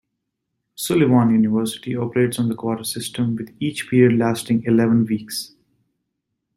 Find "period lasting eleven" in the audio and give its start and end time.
3.87-5.05